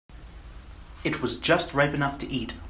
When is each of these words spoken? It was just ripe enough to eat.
It 1.03 1.21
was 1.21 1.37
just 1.37 1.75
ripe 1.75 1.93
enough 1.93 2.17
to 2.17 2.27
eat. 2.27 2.55